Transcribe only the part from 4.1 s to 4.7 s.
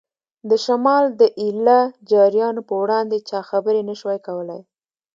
کولای.